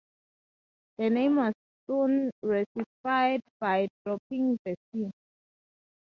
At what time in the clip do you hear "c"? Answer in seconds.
4.91-5.11